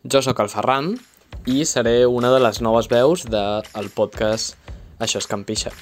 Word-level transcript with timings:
Jo 0.00 0.22
sóc 0.24 0.38
el 0.40 0.48
Ferran 0.48 0.94
i 1.44 1.66
seré 1.68 2.06
una 2.08 2.30
de 2.32 2.38
les 2.40 2.62
noves 2.64 2.86
veus 2.88 3.26
del 3.28 3.88
podcast 3.92 4.56
Això 4.96 5.20
és 5.20 5.26
Campixa. 5.28 5.74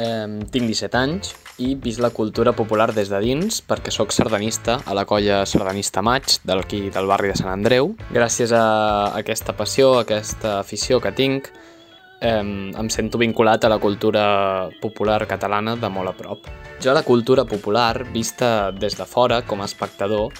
Eh, 0.00 0.46
tinc 0.48 0.64
17 0.64 0.96
anys 0.96 1.34
i 1.60 1.74
vist 1.76 2.00
la 2.00 2.08
cultura 2.08 2.54
popular 2.56 2.86
des 2.96 3.12
de 3.12 3.20
dins 3.20 3.60
perquè 3.68 3.92
sóc 3.92 4.16
sardanista 4.16 4.78
a 4.88 4.96
la 4.96 5.04
colla 5.04 5.42
Sardanista 5.44 6.00
Maig 6.00 6.38
d'aquí 6.40 6.88
del 6.88 7.10
barri 7.10 7.34
de 7.34 7.36
Sant 7.36 7.52
Andreu. 7.52 7.92
Gràcies 8.16 8.56
a 8.56 8.64
aquesta 9.20 9.52
passió, 9.52 9.92
a 9.98 10.06
aquesta 10.06 10.58
afició 10.62 11.02
que 11.04 11.12
tinc, 11.12 11.52
eh, 12.22 12.40
em 12.40 12.88
sento 12.88 13.20
vinculat 13.20 13.68
a 13.68 13.74
la 13.74 13.78
cultura 13.78 14.70
popular 14.80 15.20
catalana 15.28 15.76
de 15.76 15.92
molt 15.92 16.08
a 16.08 16.16
prop. 16.16 16.48
Jo 16.80 16.96
la 16.96 17.04
cultura 17.04 17.44
popular, 17.44 18.08
vista 18.10 18.72
des 18.72 18.96
de 18.96 19.04
fora 19.04 19.42
com 19.42 19.60
a 19.60 19.68
espectador, 19.68 20.32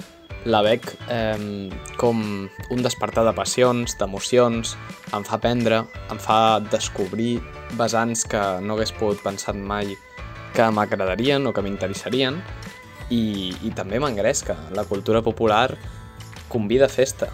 la 0.44 0.60
veig 0.64 0.84
eh, 1.08 1.70
com 1.96 2.20
un 2.70 2.82
despertar 2.84 3.24
de 3.24 3.32
passions, 3.36 3.96
d'emocions, 4.00 4.74
em 5.16 5.24
fa 5.24 5.38
aprendre, 5.38 5.84
em 6.12 6.20
fa 6.20 6.60
descobrir 6.72 7.38
vessants 7.78 8.26
que 8.28 8.42
no 8.60 8.76
hagués 8.76 8.92
pogut 8.92 9.22
pensar 9.24 9.56
mai 9.56 9.94
que 10.54 10.66
m'agradarien 10.70 11.46
o 11.46 11.52
que 11.52 11.64
m'interessarien 11.64 12.38
i, 13.10 13.54
i 13.64 13.72
també 13.74 13.98
m'engresca. 14.00 14.56
La 14.76 14.84
cultura 14.84 15.22
popular 15.22 15.74
convida 16.48 16.86
a 16.86 16.92
festa 16.92 17.32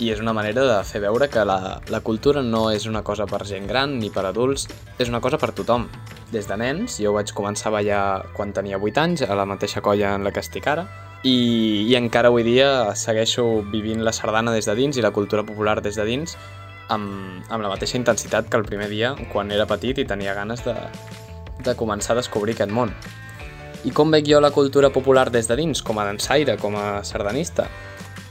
i 0.00 0.08
és 0.12 0.20
una 0.20 0.32
manera 0.32 0.62
de 0.64 0.78
fer 0.88 1.02
veure 1.02 1.28
que 1.28 1.42
la, 1.44 1.80
la 1.92 2.00
cultura 2.00 2.40
no 2.42 2.70
és 2.72 2.86
una 2.88 3.02
cosa 3.04 3.26
per 3.28 3.42
gent 3.48 3.66
gran 3.68 3.98
ni 4.00 4.08
per 4.12 4.24
adults, 4.24 4.68
és 4.98 5.10
una 5.12 5.20
cosa 5.20 5.36
per 5.40 5.52
tothom. 5.52 5.88
Des 6.32 6.46
de 6.48 6.56
nens, 6.56 6.96
jo 7.02 7.12
vaig 7.16 7.34
començar 7.36 7.68
a 7.68 7.76
ballar 7.80 8.02
quan 8.36 8.54
tenia 8.56 8.78
8 8.78 9.02
anys, 9.02 9.24
a 9.26 9.36
la 9.36 9.48
mateixa 9.48 9.82
colla 9.84 10.14
en 10.14 10.24
la 10.24 10.32
que 10.32 10.40
estic 10.40 10.70
ara, 10.70 10.86
i, 11.22 11.86
i 11.88 11.94
encara 11.98 12.30
avui 12.30 12.44
dia 12.46 12.94
segueixo 12.96 13.62
vivint 13.72 14.04
la 14.04 14.12
sardana 14.16 14.54
des 14.54 14.68
de 14.68 14.74
dins 14.78 14.96
i 14.96 15.04
la 15.04 15.12
cultura 15.12 15.44
popular 15.44 15.80
des 15.84 15.98
de 16.00 16.06
dins 16.08 16.36
amb, 16.88 17.44
amb 17.48 17.62
la 17.62 17.68
mateixa 17.68 17.98
intensitat 17.98 18.48
que 18.48 18.56
el 18.56 18.64
primer 18.64 18.88
dia 18.88 19.14
quan 19.32 19.52
era 19.52 19.68
petit 19.68 19.98
i 19.98 20.06
tenia 20.08 20.34
ganes 20.34 20.64
de, 20.64 20.74
de 21.64 21.76
començar 21.76 22.16
a 22.16 22.20
descobrir 22.20 22.56
aquest 22.56 22.72
món. 22.72 22.94
I 23.84 23.92
com 23.96 24.10
veig 24.12 24.26
jo 24.28 24.40
la 24.40 24.50
cultura 24.52 24.90
popular 24.92 25.30
des 25.32 25.48
de 25.48 25.56
dins, 25.56 25.80
com 25.82 25.98
a 25.98 26.04
dansaire, 26.04 26.58
com 26.60 26.76
a 26.76 27.02
sardanista? 27.04 27.68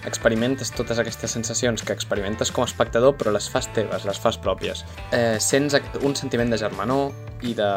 Experimentes 0.06 0.70
totes 0.72 1.00
aquestes 1.02 1.32
sensacions 1.34 1.82
que 1.84 1.94
experimentes 1.94 2.52
com 2.54 2.64
a 2.64 2.70
espectador, 2.70 3.16
però 3.18 3.34
les 3.34 3.50
fas 3.50 3.68
teves, 3.74 4.06
les 4.06 4.20
fas 4.22 4.38
pròpies. 4.38 4.86
Eh, 5.12 5.38
sents 5.42 5.76
un 6.06 6.16
sentiment 6.16 6.54
de 6.54 6.60
germanor 6.62 7.10
i 7.42 7.56
de, 7.58 7.72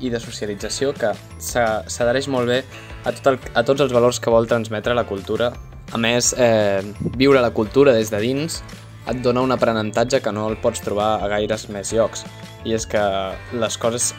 i 0.00 0.10
de 0.10 0.20
socialització 0.22 0.94
que 0.96 1.12
s'adhereix 1.38 2.30
molt 2.32 2.48
bé 2.48 2.62
a, 3.08 3.12
tot 3.12 3.30
el, 3.32 3.38
a 3.56 3.64
tots 3.64 3.84
els 3.84 3.94
valors 3.94 4.20
que 4.20 4.32
vol 4.32 4.48
transmetre 4.50 4.94
la 4.96 5.06
cultura. 5.08 5.52
A 5.92 5.98
més, 6.00 6.34
eh, 6.36 6.84
viure 7.16 7.40
la 7.40 7.52
cultura 7.56 7.94
des 7.96 8.12
de 8.12 8.20
dins 8.20 8.60
et 9.08 9.22
dona 9.24 9.40
un 9.40 9.52
aprenentatge 9.54 10.20
que 10.20 10.32
no 10.32 10.48
el 10.50 10.58
pots 10.60 10.84
trobar 10.84 11.22
a 11.22 11.28
gaires 11.32 11.68
més 11.72 11.92
llocs. 11.96 12.26
I 12.68 12.76
és 12.76 12.84
que 12.86 13.02
les 13.56 13.78
coses, 13.80 14.12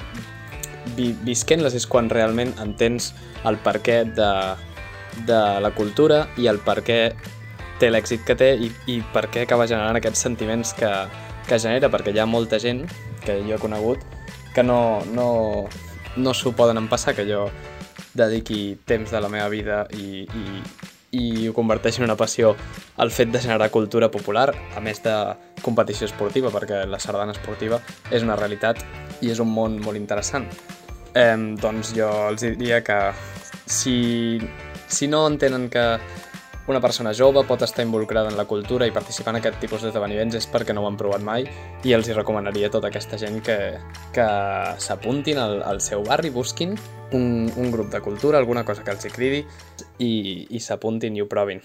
vi, 0.98 1.12
visquent-les 1.28 1.76
és 1.78 1.86
quan 1.86 2.10
realment 2.10 2.56
entens 2.64 3.14
el 3.46 3.60
perquè 3.62 4.02
de, 4.18 4.32
de 5.30 5.42
la 5.62 5.72
cultura 5.78 6.26
i 6.38 6.50
el 6.50 6.58
per 6.66 6.80
què 6.82 7.00
té 7.80 7.92
l'èxit 7.94 8.26
que 8.28 8.36
té 8.36 8.56
i, 8.58 8.72
i 8.92 9.00
per 9.14 9.28
què 9.32 9.46
acaba 9.46 9.68
generant 9.70 9.96
aquests 10.00 10.26
sentiments 10.26 10.74
que, 10.76 10.90
que 11.48 11.60
genera, 11.62 11.92
perquè 11.94 12.12
hi 12.12 12.20
ha 12.20 12.28
molta 12.28 12.60
gent 12.60 12.88
que 13.24 13.38
jo 13.46 13.56
he 13.56 13.62
conegut 13.62 14.02
que 14.56 14.64
no, 14.66 15.06
no, 15.14 15.30
no 16.18 16.34
s'ho 16.34 16.52
poden 16.58 16.82
empassar, 16.82 17.14
que 17.16 17.28
jo 17.30 17.46
dediqui 18.14 18.78
temps 18.86 19.12
de 19.12 19.22
la 19.22 19.30
meva 19.30 19.50
vida 19.50 19.84
i, 19.94 20.26
i, 20.26 20.62
i 21.12 21.48
ho 21.48 21.54
converteixi 21.54 22.02
en 22.02 22.10
una 22.10 22.18
passió 22.18 22.56
el 22.98 23.12
fet 23.12 23.32
de 23.34 23.42
generar 23.42 23.70
cultura 23.72 24.10
popular, 24.12 24.50
a 24.76 24.82
més 24.84 25.02
de 25.04 25.16
competició 25.62 26.08
esportiva, 26.10 26.52
perquè 26.54 26.86
la 26.88 27.00
sardana 27.00 27.36
esportiva 27.36 27.82
és 28.12 28.26
una 28.26 28.38
realitat 28.40 28.84
i 29.22 29.32
és 29.34 29.40
un 29.40 29.52
món 29.54 29.80
molt 29.84 30.00
interessant. 30.00 30.48
Eh, 31.18 31.36
doncs 31.62 31.94
jo 31.98 32.10
els 32.30 32.46
diria 32.46 32.84
que 32.86 33.00
si, 33.66 34.40
si 34.88 35.08
no 35.08 35.26
entenen 35.28 35.70
que 35.70 35.86
una 36.70 36.82
persona 36.82 37.14
jove 37.18 37.42
pot 37.50 37.64
estar 37.66 37.84
involucrada 37.86 38.30
en 38.30 38.38
la 38.38 38.46
cultura 38.46 38.88
i 38.88 38.94
participar 38.94 39.34
en 39.34 39.40
aquest 39.40 39.60
tipus 39.64 39.84
d'esdeveniments 39.84 40.38
és 40.38 40.48
perquè 40.52 40.76
no 40.76 40.84
ho 40.84 40.90
han 40.90 41.00
provat 41.00 41.24
mai 41.26 41.48
i 41.84 41.96
els 41.98 42.08
hi 42.08 42.14
recomanaria 42.14 42.70
a 42.70 42.74
tota 42.76 42.92
aquesta 42.92 43.18
gent 43.18 43.42
que, 43.46 43.58
que 44.14 44.28
s'apuntin 44.78 45.42
al, 45.42 45.64
al 45.66 45.82
seu 45.82 46.06
barri, 46.06 46.30
busquin 46.30 46.78
un, 47.18 47.50
un 47.58 47.72
grup 47.72 47.90
de 47.90 48.02
cultura, 48.02 48.38
alguna 48.38 48.64
cosa 48.66 48.84
que 48.84 48.94
els 48.94 49.06
hi 49.06 49.14
cridi 49.14 49.44
i, 49.98 50.14
i 50.50 50.60
s'apuntin 50.62 51.18
i 51.18 51.26
ho 51.26 51.28
provin. 51.32 51.64